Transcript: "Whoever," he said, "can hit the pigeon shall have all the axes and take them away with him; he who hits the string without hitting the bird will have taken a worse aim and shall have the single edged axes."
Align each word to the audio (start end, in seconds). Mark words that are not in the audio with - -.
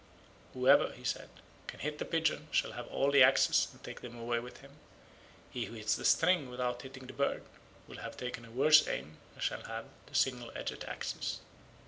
"Whoever," 0.55 0.93
he 0.93 1.03
said, 1.03 1.29
"can 1.67 1.79
hit 1.81 1.99
the 1.99 2.05
pigeon 2.05 2.47
shall 2.49 2.71
have 2.71 2.87
all 2.87 3.11
the 3.11 3.21
axes 3.21 3.67
and 3.71 3.83
take 3.83 4.01
them 4.01 4.17
away 4.17 4.39
with 4.39 4.61
him; 4.61 4.79
he 5.51 5.65
who 5.65 5.75
hits 5.75 5.95
the 5.95 6.03
string 6.05 6.49
without 6.49 6.81
hitting 6.81 7.05
the 7.05 7.13
bird 7.13 7.43
will 7.87 7.97
have 7.99 8.17
taken 8.17 8.43
a 8.43 8.49
worse 8.49 8.87
aim 8.87 9.17
and 9.35 9.43
shall 9.43 9.61
have 9.65 9.85
the 10.07 10.15
single 10.15 10.51
edged 10.55 10.83
axes." 10.85 11.41